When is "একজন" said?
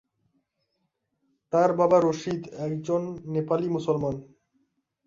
2.65-3.01